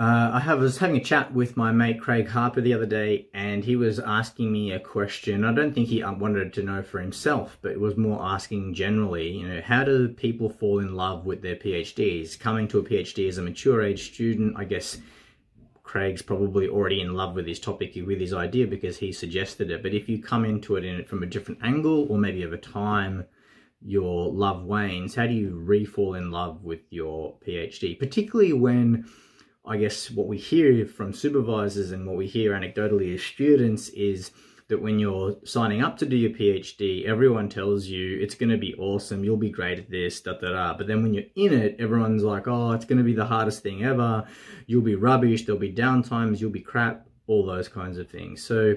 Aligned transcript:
Uh, 0.00 0.40
I 0.42 0.54
was 0.54 0.78
having 0.78 0.96
a 0.96 1.04
chat 1.04 1.34
with 1.34 1.58
my 1.58 1.72
mate 1.72 2.00
Craig 2.00 2.26
Harper 2.26 2.62
the 2.62 2.72
other 2.72 2.86
day, 2.86 3.26
and 3.34 3.62
he 3.62 3.76
was 3.76 3.98
asking 3.98 4.50
me 4.50 4.72
a 4.72 4.80
question. 4.80 5.44
I 5.44 5.52
don't 5.52 5.74
think 5.74 5.88
he 5.88 6.02
uh, 6.02 6.14
wanted 6.14 6.54
to 6.54 6.62
know 6.62 6.82
for 6.82 7.00
himself, 7.00 7.58
but 7.60 7.72
it 7.72 7.80
was 7.80 7.98
more 7.98 8.18
asking 8.22 8.72
generally. 8.72 9.28
You 9.32 9.46
know, 9.46 9.60
how 9.60 9.84
do 9.84 10.08
people 10.08 10.48
fall 10.48 10.78
in 10.78 10.94
love 10.94 11.26
with 11.26 11.42
their 11.42 11.56
PhDs? 11.56 12.40
Coming 12.40 12.66
to 12.68 12.78
a 12.78 12.82
PhD 12.82 13.28
as 13.28 13.36
a 13.36 13.42
mature 13.42 13.82
age 13.82 14.10
student, 14.10 14.54
I 14.56 14.64
guess 14.64 14.96
Craig's 15.82 16.22
probably 16.22 16.66
already 16.66 17.02
in 17.02 17.12
love 17.12 17.34
with 17.34 17.46
his 17.46 17.60
topic, 17.60 17.92
with 17.94 18.20
his 18.20 18.32
idea, 18.32 18.66
because 18.66 18.96
he 18.96 19.12
suggested 19.12 19.70
it. 19.70 19.82
But 19.82 19.92
if 19.92 20.08
you 20.08 20.22
come 20.22 20.46
into 20.46 20.76
it 20.76 20.84
in 20.86 20.96
it 20.96 21.10
from 21.10 21.22
a 21.22 21.26
different 21.26 21.60
angle, 21.62 22.06
or 22.08 22.16
maybe 22.16 22.42
over 22.42 22.56
time, 22.56 23.26
your 23.82 24.32
love 24.32 24.64
wanes. 24.64 25.14
How 25.14 25.26
do 25.26 25.34
you 25.34 25.50
re-fall 25.56 26.14
in 26.14 26.30
love 26.30 26.64
with 26.64 26.80
your 26.88 27.34
PhD, 27.46 27.98
particularly 27.98 28.54
when 28.54 29.06
I 29.64 29.76
guess 29.76 30.10
what 30.10 30.26
we 30.26 30.38
hear 30.38 30.86
from 30.86 31.12
supervisors 31.12 31.92
and 31.92 32.06
what 32.06 32.16
we 32.16 32.26
hear 32.26 32.52
anecdotally 32.52 33.14
as 33.14 33.22
students 33.22 33.88
is 33.90 34.30
that 34.68 34.80
when 34.80 34.98
you're 34.98 35.36
signing 35.44 35.82
up 35.82 35.98
to 35.98 36.06
do 36.06 36.16
your 36.16 36.30
PhD, 36.30 37.04
everyone 37.04 37.48
tells 37.48 37.86
you 37.86 38.18
it's 38.20 38.36
going 38.36 38.50
to 38.50 38.56
be 38.56 38.74
awesome, 38.74 39.24
you'll 39.24 39.36
be 39.36 39.50
great 39.50 39.78
at 39.78 39.90
this, 39.90 40.20
da 40.20 40.34
da 40.34 40.52
da. 40.52 40.74
But 40.76 40.86
then 40.86 41.02
when 41.02 41.12
you're 41.12 41.24
in 41.34 41.52
it, 41.52 41.76
everyone's 41.78 42.22
like, 42.22 42.46
oh, 42.46 42.72
it's 42.72 42.84
going 42.84 42.98
to 42.98 43.04
be 43.04 43.14
the 43.14 43.26
hardest 43.26 43.62
thing 43.62 43.84
ever, 43.84 44.26
you'll 44.66 44.82
be 44.82 44.94
rubbish, 44.94 45.44
there'll 45.44 45.60
be 45.60 45.72
downtimes, 45.72 46.40
you'll 46.40 46.50
be 46.50 46.60
crap, 46.60 47.06
all 47.26 47.44
those 47.44 47.68
kinds 47.68 47.98
of 47.98 48.08
things. 48.08 48.42
So, 48.42 48.76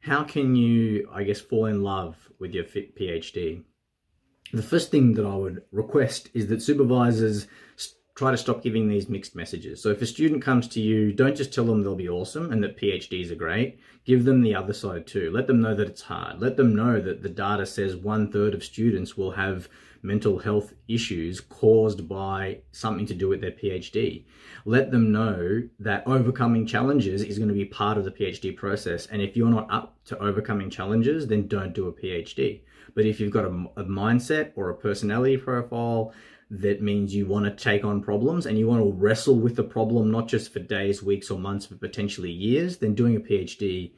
how 0.00 0.24
can 0.24 0.54
you, 0.54 1.08
I 1.12 1.24
guess, 1.24 1.40
fall 1.40 1.66
in 1.66 1.82
love 1.82 2.16
with 2.38 2.52
your 2.52 2.64
PhD? 2.64 3.62
The 4.52 4.62
first 4.62 4.90
thing 4.90 5.14
that 5.14 5.26
I 5.26 5.34
would 5.34 5.62
request 5.72 6.30
is 6.34 6.48
that 6.48 6.62
supervisors 6.62 7.46
try 8.18 8.32
to 8.32 8.36
stop 8.36 8.64
giving 8.64 8.88
these 8.88 9.08
mixed 9.08 9.36
messages. 9.36 9.80
So 9.80 9.90
if 9.90 10.02
a 10.02 10.06
student 10.06 10.42
comes 10.42 10.66
to 10.68 10.80
you, 10.80 11.12
don't 11.12 11.36
just 11.36 11.54
tell 11.54 11.64
them 11.64 11.84
they'll 11.84 11.94
be 11.94 12.08
awesome 12.08 12.50
and 12.50 12.60
that 12.64 12.76
PhDs 12.76 13.30
are 13.30 13.36
great. 13.36 13.78
Give 14.04 14.24
them 14.24 14.42
the 14.42 14.56
other 14.56 14.72
side 14.72 15.06
too. 15.06 15.30
Let 15.32 15.46
them 15.46 15.60
know 15.60 15.72
that 15.76 15.86
it's 15.86 16.02
hard. 16.02 16.40
Let 16.40 16.56
them 16.56 16.74
know 16.74 17.00
that 17.00 17.22
the 17.22 17.28
data 17.28 17.64
says 17.64 17.94
one 17.94 18.32
third 18.32 18.54
of 18.54 18.64
students 18.64 19.16
will 19.16 19.30
have 19.30 19.68
mental 20.02 20.40
health 20.40 20.74
issues 20.88 21.40
caused 21.40 22.08
by 22.08 22.58
something 22.72 23.06
to 23.06 23.14
do 23.14 23.28
with 23.28 23.40
their 23.40 23.52
PhD. 23.52 24.24
Let 24.64 24.90
them 24.90 25.12
know 25.12 25.68
that 25.78 26.04
overcoming 26.04 26.66
challenges 26.66 27.22
is 27.22 27.38
going 27.38 27.50
to 27.50 27.54
be 27.54 27.66
part 27.66 27.98
of 27.98 28.04
the 28.04 28.10
PhD 28.10 28.56
process. 28.56 29.06
And 29.06 29.22
if 29.22 29.36
you're 29.36 29.48
not 29.48 29.70
up 29.70 29.96
to 30.06 30.18
overcoming 30.18 30.70
challenges, 30.70 31.28
then 31.28 31.46
don't 31.46 31.72
do 31.72 31.86
a 31.86 31.92
PhD. 31.92 32.62
But 32.96 33.06
if 33.06 33.20
you've 33.20 33.32
got 33.32 33.44
a, 33.44 33.66
a 33.76 33.84
mindset 33.84 34.50
or 34.56 34.70
a 34.70 34.74
personality 34.74 35.36
profile 35.36 36.12
that 36.50 36.80
means 36.80 37.14
you 37.14 37.26
want 37.26 37.44
to 37.44 37.62
take 37.64 37.84
on 37.84 38.02
problems 38.02 38.46
and 38.46 38.58
you 38.58 38.66
want 38.66 38.82
to 38.82 38.92
wrestle 38.92 39.38
with 39.38 39.56
the 39.56 39.62
problem 39.62 40.10
not 40.10 40.28
just 40.28 40.52
for 40.52 40.60
days, 40.60 41.02
weeks, 41.02 41.30
or 41.30 41.38
months, 41.38 41.66
but 41.66 41.80
potentially 41.80 42.30
years, 42.30 42.78
then 42.78 42.94
doing 42.94 43.16
a 43.16 43.20
PhD 43.20 43.92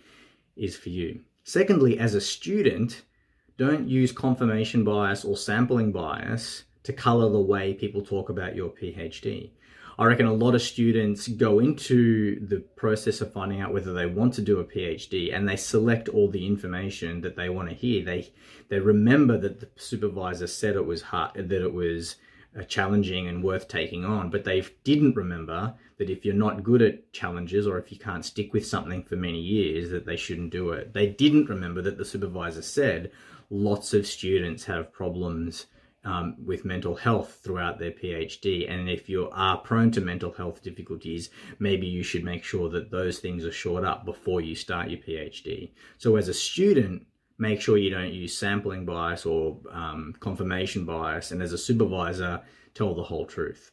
is 0.57 0.77
for 0.77 0.89
you. 0.89 1.20
Secondly, 1.45 1.98
as 1.98 2.15
a 2.15 2.20
student, 2.20 3.03
don't 3.57 3.89
use 3.89 4.11
confirmation 4.11 4.84
bias 4.84 5.25
or 5.25 5.37
sampling 5.37 5.92
bias 5.92 6.65
to 6.83 6.92
color 6.92 7.31
the 7.31 7.41
way 7.41 7.75
people 7.75 8.03
talk 8.03 8.29
about 8.29 8.57
your 8.57 8.70
PhD. 8.70 9.51
I 9.98 10.07
reckon 10.07 10.25
a 10.25 10.33
lot 10.33 10.55
of 10.55 10.62
students 10.62 11.29
go 11.29 11.59
into 11.59 12.41
the 12.47 12.61
process 12.61 13.20
of 13.20 13.35
finding 13.35 13.61
out 13.61 13.75
whether 13.75 13.92
they 13.92 14.07
want 14.07 14.33
to 14.35 14.42
do 14.42 14.59
a 14.59 14.64
PhD 14.64 15.35
and 15.35 15.47
they 15.47 15.57
select 15.57 16.09
all 16.09 16.31
the 16.31 16.47
information 16.47 17.20
that 17.20 17.37
they 17.37 17.51
want 17.51 17.69
to 17.69 17.75
hear. 17.75 18.03
They 18.03 18.33
they 18.70 18.79
remember 18.79 19.37
that 19.37 19.61
the 19.61 19.69
supervisor 19.77 20.47
said 20.47 20.75
it 20.77 20.87
was 20.87 21.03
hard, 21.03 21.35
that 21.35 21.62
it 21.62 21.75
was 21.75 22.17
challenging 22.67 23.29
and 23.29 23.43
worth 23.43 23.69
taking 23.69 24.05
on. 24.05 24.31
But 24.31 24.45
they 24.45 24.65
didn't 24.84 25.17
remember 25.17 25.75
that 25.98 26.11
if 26.11 26.25
you're 26.25 26.34
not 26.34 26.62
good 26.62 26.83
at 26.83 27.12
challenges 27.12 27.67
or 27.67 27.79
if 27.79 27.92
you 27.92 27.98
can't 27.98 28.25
stick 28.25 28.53
with 28.53 28.67
something 28.67 29.03
for 29.03 29.17
many 29.17 29.41
years, 29.41 29.91
that 29.91 30.07
they 30.07 30.17
shouldn't 30.17 30.51
do 30.51 30.70
it. 30.70 30.92
They 30.92 31.07
didn't 31.09 31.48
remember 31.48 31.83
that 31.83 31.98
the 31.98 32.05
supervisor 32.05 32.62
said 32.62 33.12
lots 33.51 33.95
of 33.95 34.07
students 34.07 34.64
have 34.64 34.92
problems 34.92 35.67
um, 36.05 36.36
with 36.45 36.64
mental 36.64 36.95
health 36.95 37.41
throughout 37.42 37.79
their 37.79 37.91
PhD. 37.91 38.70
And 38.70 38.89
if 38.89 39.08
you 39.08 39.29
are 39.33 39.58
prone 39.58 39.91
to 39.92 40.01
mental 40.01 40.33
health 40.33 40.63
difficulties, 40.63 41.30
maybe 41.58 41.86
you 41.86 42.03
should 42.03 42.24
make 42.24 42.45
sure 42.45 42.70
that 42.70 42.91
those 42.91 43.19
things 43.19 43.45
are 43.45 43.53
shored 43.53 43.85
up 43.85 44.05
before 44.05 44.41
you 44.41 44.55
start 44.55 44.89
your 44.89 45.01
PhD. 45.01 45.73
So 45.98 46.17
as 46.17 46.29
a 46.29 46.35
student, 46.35 47.07
make 47.40 47.61
sure 47.61 47.78
you 47.78 47.90
don't 47.90 48.12
use 48.12 48.36
sampling 48.36 48.84
bias 48.84 49.24
or 49.27 49.58
um, 49.73 50.14
confirmation 50.20 50.84
bias, 50.84 51.30
and 51.30 51.42
as 51.42 51.52
a 51.52 51.58
supervisor, 51.58 52.42
tell 52.74 52.95
the 52.95 53.02
whole 53.02 53.27
truth. 53.27 53.70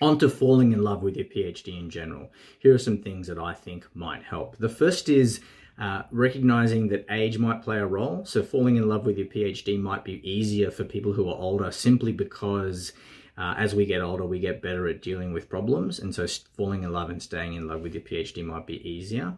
On 0.00 0.18
to 0.18 0.28
falling 0.28 0.72
in 0.72 0.82
love 0.82 1.02
with 1.02 1.16
your 1.16 1.26
PhD 1.26 1.78
in 1.78 1.90
general. 1.90 2.30
Here 2.60 2.74
are 2.74 2.78
some 2.78 3.02
things 3.02 3.26
that 3.26 3.38
I 3.38 3.52
think 3.52 3.86
might 3.94 4.22
help. 4.22 4.56
The 4.58 4.68
first 4.68 5.08
is 5.08 5.40
uh, 5.78 6.02
recognizing 6.10 6.88
that 6.88 7.06
age 7.10 7.38
might 7.38 7.62
play 7.62 7.78
a 7.78 7.86
role. 7.86 8.24
So, 8.24 8.42
falling 8.42 8.76
in 8.76 8.88
love 8.88 9.06
with 9.06 9.18
your 9.18 9.26
PhD 9.26 9.80
might 9.80 10.04
be 10.04 10.28
easier 10.28 10.70
for 10.70 10.84
people 10.84 11.12
who 11.12 11.28
are 11.28 11.36
older 11.36 11.70
simply 11.70 12.12
because 12.12 12.92
uh, 13.36 13.54
as 13.56 13.74
we 13.74 13.86
get 13.86 14.02
older, 14.02 14.26
we 14.26 14.40
get 14.40 14.62
better 14.62 14.88
at 14.88 15.02
dealing 15.02 15.32
with 15.32 15.48
problems. 15.48 15.98
And 15.98 16.14
so, 16.14 16.26
falling 16.56 16.84
in 16.84 16.92
love 16.92 17.10
and 17.10 17.22
staying 17.22 17.54
in 17.54 17.66
love 17.66 17.80
with 17.80 17.94
your 17.94 18.02
PhD 18.02 18.44
might 18.44 18.66
be 18.66 18.88
easier. 18.88 19.36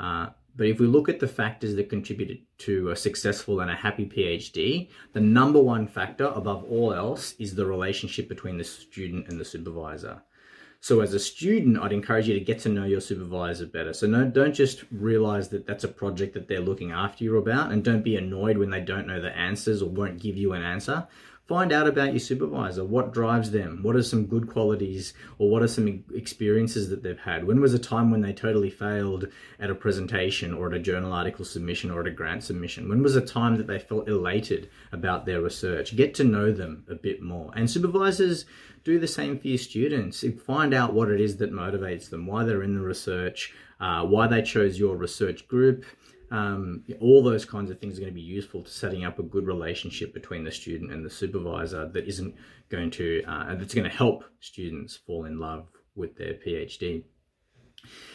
Uh, 0.00 0.28
but 0.56 0.66
if 0.66 0.78
we 0.78 0.86
look 0.86 1.08
at 1.08 1.20
the 1.20 1.28
factors 1.28 1.74
that 1.76 1.88
contributed 1.88 2.38
to 2.58 2.90
a 2.90 2.96
successful 2.96 3.60
and 3.60 3.70
a 3.70 3.74
happy 3.74 4.06
PhD, 4.06 4.88
the 5.12 5.20
number 5.20 5.60
one 5.60 5.86
factor 5.86 6.26
above 6.26 6.64
all 6.64 6.92
else 6.92 7.34
is 7.38 7.54
the 7.54 7.66
relationship 7.66 8.28
between 8.28 8.58
the 8.58 8.64
student 8.64 9.28
and 9.28 9.40
the 9.40 9.44
supervisor. 9.44 10.22
So 10.80 11.00
as 11.00 11.14
a 11.14 11.20
student, 11.20 11.78
I'd 11.78 11.92
encourage 11.92 12.26
you 12.26 12.34
to 12.34 12.44
get 12.44 12.58
to 12.60 12.68
know 12.68 12.84
your 12.84 13.00
supervisor 13.00 13.66
better. 13.66 13.92
So 13.92 14.08
no, 14.08 14.24
don't 14.24 14.52
just 14.52 14.84
realize 14.90 15.48
that 15.50 15.64
that's 15.64 15.84
a 15.84 15.88
project 15.88 16.34
that 16.34 16.48
they're 16.48 16.60
looking 16.60 16.90
after 16.90 17.22
you 17.22 17.36
about 17.36 17.70
and 17.70 17.84
don't 17.84 18.02
be 18.02 18.16
annoyed 18.16 18.58
when 18.58 18.70
they 18.70 18.80
don't 18.80 19.06
know 19.06 19.20
the 19.20 19.34
answers 19.36 19.80
or 19.80 19.88
won't 19.88 20.20
give 20.20 20.36
you 20.36 20.54
an 20.54 20.62
answer. 20.62 21.06
Find 21.52 21.70
out 21.70 21.86
about 21.86 22.12
your 22.12 22.18
supervisor. 22.18 22.82
What 22.82 23.12
drives 23.12 23.50
them? 23.50 23.80
What 23.82 23.94
are 23.94 24.02
some 24.02 24.24
good 24.24 24.48
qualities 24.48 25.12
or 25.36 25.50
what 25.50 25.60
are 25.60 25.68
some 25.68 26.02
experiences 26.14 26.88
that 26.88 27.02
they've 27.02 27.18
had? 27.18 27.46
When 27.46 27.60
was 27.60 27.74
a 27.74 27.78
time 27.78 28.10
when 28.10 28.22
they 28.22 28.32
totally 28.32 28.70
failed 28.70 29.28
at 29.60 29.68
a 29.68 29.74
presentation 29.74 30.54
or 30.54 30.68
at 30.68 30.72
a 30.72 30.78
journal 30.78 31.12
article 31.12 31.44
submission 31.44 31.90
or 31.90 32.00
at 32.00 32.06
a 32.06 32.10
grant 32.10 32.42
submission? 32.42 32.88
When 32.88 33.02
was 33.02 33.16
a 33.16 33.20
time 33.20 33.58
that 33.58 33.66
they 33.66 33.78
felt 33.78 34.08
elated 34.08 34.70
about 34.92 35.26
their 35.26 35.42
research? 35.42 35.94
Get 35.94 36.14
to 36.14 36.24
know 36.24 36.52
them 36.52 36.86
a 36.88 36.94
bit 36.94 37.20
more. 37.20 37.52
And 37.54 37.70
supervisors 37.70 38.46
do 38.82 38.98
the 38.98 39.06
same 39.06 39.38
for 39.38 39.48
your 39.48 39.58
students. 39.58 40.24
Find 40.46 40.72
out 40.72 40.94
what 40.94 41.10
it 41.10 41.20
is 41.20 41.36
that 41.36 41.52
motivates 41.52 42.08
them, 42.08 42.26
why 42.26 42.44
they're 42.44 42.62
in 42.62 42.76
the 42.76 42.80
research, 42.80 43.52
uh, 43.78 44.06
why 44.06 44.26
they 44.26 44.40
chose 44.40 44.78
your 44.78 44.96
research 44.96 45.46
group 45.48 45.84
um, 46.32 46.82
all 46.98 47.22
those 47.22 47.44
kinds 47.44 47.70
of 47.70 47.78
things 47.78 47.98
are 47.98 48.00
going 48.00 48.12
to 48.12 48.14
be 48.14 48.22
useful 48.22 48.62
to 48.62 48.70
setting 48.70 49.04
up 49.04 49.18
a 49.18 49.22
good 49.22 49.46
relationship 49.46 50.14
between 50.14 50.44
the 50.44 50.50
student 50.50 50.90
and 50.90 51.04
the 51.04 51.10
supervisor 51.10 51.86
that 51.88 52.08
isn't 52.08 52.34
going 52.70 52.90
to 52.92 53.22
uh, 53.28 53.54
that's 53.54 53.74
going 53.74 53.88
to 53.88 53.94
help 53.94 54.24
students 54.40 54.96
fall 54.96 55.26
in 55.26 55.38
love 55.38 55.68
with 55.94 56.16
their 56.16 56.32
PhD. 56.32 57.04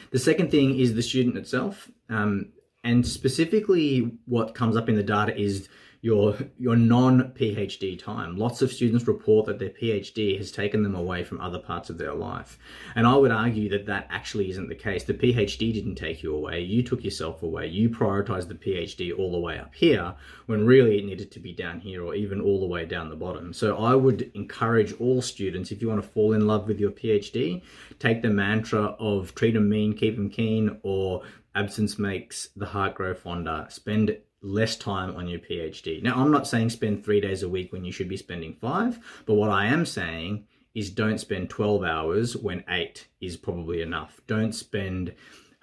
The 0.10 0.18
second 0.18 0.50
thing 0.50 0.80
is 0.80 0.96
the 0.96 1.04
student 1.04 1.38
itself, 1.38 1.92
um, 2.10 2.54
and 2.84 3.06
specifically 3.06 4.18
what 4.26 4.56
comes 4.56 4.76
up 4.76 4.90
in 4.90 4.96
the 4.96 5.04
data 5.04 5.38
is 5.40 5.70
your 6.02 6.38
your 6.58 6.76
non-PhD 6.76 7.98
time. 7.98 8.38
Lots 8.38 8.62
of 8.62 8.72
students 8.72 9.08
report 9.08 9.48
that 9.48 9.60
their 9.60 9.70
PhD 9.70 10.38
has 10.38 10.52
taken 10.52 10.84
them 10.84 10.96
away 10.96 11.24
from 11.24 11.42
other 11.42 11.60
parts 11.60 11.90
of 11.90 11.98
their 11.98 12.14
life. 12.14 12.60
And 12.96 13.08
I 13.08 13.16
would 13.16 13.32
argue 13.32 13.70
that 13.70 13.88
that 13.88 14.08
actually 14.10 14.50
isn't 14.52 14.70
the 14.70 14.76
case. 14.76 15.04
The 15.04 15.14
PhD 15.14 15.74
didn't 15.74 15.96
take 15.96 16.22
you 16.22 16.36
away. 16.36 16.62
You 16.62 16.84
took 16.84 17.04
yourself 17.04 17.44
away. 17.44 17.68
You 17.68 17.90
prioritized 17.90 18.48
the 18.48 18.56
PhD 18.56 19.18
all 19.18 19.32
the 19.32 19.40
way 19.40 19.58
up 19.58 19.74
here 19.74 20.14
when 20.46 20.66
really 20.66 21.00
it 21.00 21.06
needed 21.06 21.32
to 21.32 21.40
be 21.40 21.54
down 21.54 21.80
here 21.80 22.04
or 22.04 22.16
even 22.16 22.42
all 22.42 22.60
the 22.60 22.68
way 22.68 22.86
down 22.86 23.10
the 23.10 23.16
bottom. 23.16 23.52
So 23.52 23.78
I 23.78 23.96
would 23.96 24.32
encourage 24.36 24.94
all 25.00 25.22
students 25.22 25.72
if 25.72 25.82
you 25.82 25.90
want 25.90 26.02
to 26.02 26.08
fall 26.08 26.34
in 26.34 26.46
love 26.46 26.68
with 26.68 26.80
your 26.80 26.92
PhD, 26.92 27.64
take 28.00 28.22
the 28.22 28.30
mantra 28.30 28.96
of 29.00 29.34
treat 29.36 29.56
them 29.56 29.70
mean, 29.70 29.94
keep 29.94 30.16
them 30.16 30.30
keen 30.30 30.80
or 30.84 31.24
absence 31.56 31.98
makes 31.98 32.50
the 32.56 32.68
heart 32.68 32.94
grow 32.94 33.16
fonder. 33.16 33.66
Spend 33.70 34.16
less 34.48 34.76
time 34.76 35.16
on 35.16 35.28
your 35.28 35.40
PhD. 35.40 36.02
Now, 36.02 36.16
I'm 36.16 36.32
not 36.32 36.48
saying 36.48 36.70
spend 36.70 37.04
three 37.04 37.22
days 37.22 37.44
a 37.44 37.50
week 37.50 37.72
when 37.72 37.84
you 37.84 37.92
should 37.92 38.10
be 38.10 38.18
spending 38.18 38.54
five, 38.54 39.00
but 39.26 39.36
what 39.36 39.52
I 39.52 39.66
am 39.66 39.86
saying 39.86 40.46
is 40.74 40.90
don't 40.90 41.20
spend 41.20 41.50
12 41.50 41.84
hours 41.84 42.38
when 42.38 42.64
eight 42.70 43.08
is 43.20 43.36
probably 43.36 43.82
enough. 43.82 44.22
Don't 44.28 44.54
spend 44.54 45.14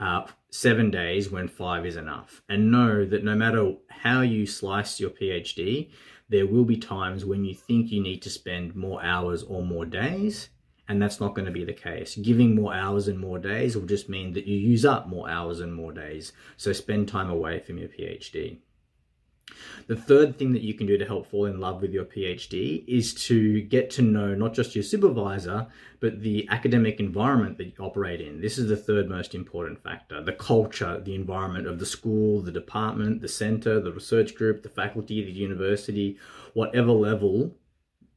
uh, 0.01 0.27
seven 0.51 0.91
days 0.91 1.31
when 1.31 1.49
five 1.49 1.87
is 1.87 1.97
enough. 1.97 2.43
And 2.49 2.71
know 2.71 3.05
that 3.05 3.25
no 3.25 3.35
matter 3.35 3.75
how 3.89 4.23
you 4.23 4.47
slice 4.47 4.99
your 4.99 5.11
PhD, 5.11 5.91
there 6.29 6.47
will 6.47 6.65
be 6.65 6.77
times 6.77 7.25
when 7.25 7.45
you 7.45 7.55
think 7.55 7.91
you 7.91 8.03
need 8.03 8.23
to 8.23 8.31
spend 8.31 8.75
more 8.75 9.03
hours 9.05 9.43
or 9.43 9.63
more 9.63 9.87
days. 9.87 10.49
And 10.89 11.01
that's 11.01 11.21
not 11.21 11.35
going 11.35 11.47
to 11.47 11.53
be 11.53 11.65
the 11.65 11.73
case. 11.73 12.17
Giving 12.17 12.55
more 12.55 12.75
hours 12.75 13.09
and 13.09 13.19
more 13.19 13.39
days 13.39 13.77
will 13.77 13.87
just 13.87 14.09
mean 14.09 14.33
that 14.33 14.47
you 14.47 14.57
use 14.57 14.85
up 14.85 15.07
more 15.07 15.31
hours 15.31 15.61
and 15.61 15.73
more 15.73 15.93
days. 15.93 16.33
So 16.57 16.73
spend 16.73 17.09
time 17.09 17.31
away 17.31 17.61
from 17.61 17.79
your 17.79 17.89
PhD. 17.89 18.59
The 19.87 19.97
third 19.97 20.39
thing 20.39 20.53
that 20.53 20.63
you 20.63 20.75
can 20.75 20.87
do 20.87 20.97
to 20.97 21.05
help 21.05 21.27
fall 21.27 21.47
in 21.47 21.61
love 21.61 21.83
with 21.83 21.93
your 21.93 22.05
PhD 22.05 22.85
is 22.89 23.13
to 23.27 23.61
get 23.63 23.91
to 23.91 24.03
know 24.03 24.35
not 24.35 24.55
just 24.55 24.75
your 24.75 24.85
supervisor, 24.85 25.67
but 26.01 26.21
the 26.21 26.49
academic 26.51 27.01
environment 27.01 27.59
that 27.59 27.67
you 27.67 27.85
operate 27.85 28.21
in. 28.21 28.41
This 28.41 28.59
is 28.59 28.69
the 28.69 28.77
third 28.77 29.09
most 29.09 29.35
important 29.35 29.83
factor 29.83 30.23
the 30.23 30.33
culture, 30.33 31.01
the 31.01 31.15
environment 31.15 31.67
of 31.67 31.79
the 31.79 31.87
school, 31.87 32.41
the 32.41 32.53
department, 32.53 33.21
the 33.21 33.29
center, 33.29 33.81
the 33.81 33.93
research 33.93 34.35
group, 34.35 34.63
the 34.63 34.69
faculty, 34.69 35.23
the 35.25 35.31
university, 35.31 36.19
whatever 36.55 36.93
level 36.93 37.55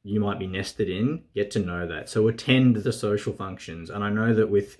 you 0.03 0.19
might 0.21 0.39
be 0.39 0.47
nested 0.47 0.89
in, 0.89 1.23
get 1.35 1.51
to 1.51 1.59
know 1.59 1.85
that. 1.85 2.09
So 2.09 2.27
attend 2.29 2.77
the 2.77 2.93
social 2.93 3.33
functions. 3.33 3.89
And 3.89 4.03
I 4.03 4.09
know 4.09 4.33
that 4.33 4.49
with 4.49 4.77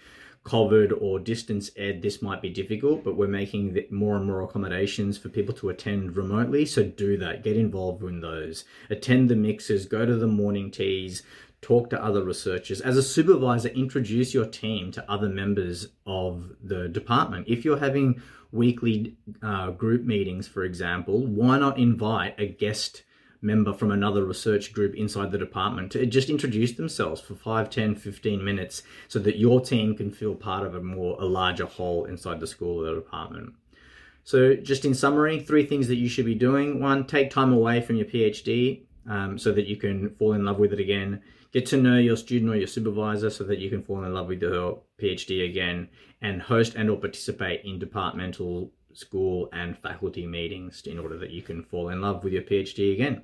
COVID 0.48 1.02
or 1.02 1.20
distance 1.20 1.70
ed, 1.76 2.02
this 2.02 2.22
might 2.22 2.42
be 2.42 2.50
difficult, 2.50 3.04
but 3.04 3.18
we're 3.18 3.28
making 3.28 3.78
more 3.92 4.16
and 4.16 4.26
more 4.26 4.42
accommodations 4.42 5.18
for 5.18 5.28
people 5.28 5.54
to 5.56 5.70
attend 5.70 6.16
remotely. 6.16 6.66
So 6.66 6.84
do 6.84 7.18
that, 7.18 7.44
get 7.44 7.58
involved 7.58 8.02
in 8.04 8.22
those, 8.22 8.64
attend 8.90 9.30
the 9.30 9.36
mixes, 9.36 9.86
go 9.86 10.06
to 10.06 10.16
the 10.16 10.28
morning 10.28 10.72
teas, 10.72 11.22
talk 11.62 11.90
to 11.90 12.02
other 12.02 12.24
researchers. 12.24 12.80
As 12.80 12.96
a 12.96 13.04
supervisor, 13.04 13.70
introduce 13.70 14.34
your 14.34 14.46
team 14.46 14.92
to 14.94 15.12
other 15.12 15.28
members 15.28 15.88
of 16.06 16.54
the 16.64 16.88
department. 16.88 17.48
If 17.50 17.66
you're 17.66 17.80
having 17.80 18.22
weekly 18.54 19.18
uh, 19.42 19.72
group 19.72 20.06
meetings, 20.06 20.48
for 20.48 20.64
example, 20.64 21.26
why 21.26 21.60
not 21.60 21.78
invite 21.78 22.40
a 22.40 22.48
guest 22.48 23.04
member 23.42 23.74
from 23.74 23.92
another 23.92 24.26
research 24.26 24.74
group 24.74 24.96
inside 24.96 25.32
the 25.32 25.38
department 25.38 25.92
to 25.92 26.06
just 26.06 26.30
introduce 26.30 26.74
themselves 26.74 27.22
for 27.22 27.36
5 27.36 27.70
10 27.70 27.96
15 27.96 28.44
minutes 28.44 28.84
so 29.08 29.20
that 29.20 29.38
your 29.38 29.62
team 29.62 29.96
can 29.96 30.12
feel 30.12 30.36
part 30.36 30.66
of 30.66 30.76
a 30.76 30.82
more 30.82 31.18
a 31.20 31.26
larger 31.26 31.66
whole 31.66 32.06
inside 32.06 32.40
the 32.40 32.48
school 32.48 32.82
or 32.82 32.90
the 32.90 33.02
department. 33.02 33.54
So 34.24 34.56
just 34.56 34.86
in 34.86 34.94
summary 34.94 35.40
three 35.40 35.66
things 35.66 35.88
that 35.88 35.96
you 35.96 36.10
should 36.10 36.26
be 36.26 36.36
doing. 36.36 36.82
One 36.82 37.06
take 37.06 37.30
time 37.30 37.54
away 37.54 37.82
from 37.82 37.96
your 37.96 38.08
phd 38.08 38.84
um, 39.08 39.38
so 39.38 39.52
that 39.52 39.68
you 39.68 39.78
can 39.78 40.10
fall 40.16 40.34
in 40.34 40.46
love 40.46 40.60
with 40.60 40.74
it 40.74 40.80
again. 40.80 41.22
Get 41.54 41.66
to 41.68 41.78
know 41.78 41.98
your 41.98 42.18
student 42.18 42.52
or 42.52 42.58
your 42.58 42.68
supervisor 42.68 43.30
so 43.30 43.44
that 43.46 43.60
you 43.60 43.70
can 43.70 43.84
fall 43.84 44.04
in 44.04 44.14
love 44.14 44.28
with 44.28 44.42
your 44.42 44.82
phd 45.00 45.50
again 45.50 45.90
and 46.22 46.42
host 46.42 46.76
and 46.76 46.90
or 46.90 46.98
participate 46.98 47.62
in 47.64 47.80
departmental 47.80 48.72
school 48.98 49.50
and 49.54 49.78
faculty 49.78 50.26
meetings 50.26 50.82
in 50.86 50.98
order 50.98 51.18
that 51.18 51.30
you 51.30 51.42
can 51.42 51.64
fall 51.64 51.90
in 51.90 52.02
love 52.02 52.24
with 52.24 52.34
your 52.34 52.42
PhD 52.42 52.94
again. 52.94 53.22